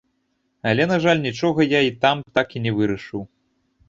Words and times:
Але, 0.69 0.83
на 0.91 0.95
жаль, 1.03 1.19
нічога 1.25 1.67
я 1.73 1.81
і 1.87 1.91
там 2.05 2.23
так 2.39 2.57
і 2.61 2.63
не 2.65 2.71
вырашыў. 2.79 3.21